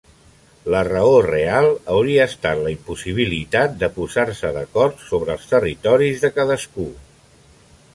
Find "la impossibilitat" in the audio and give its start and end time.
2.63-3.77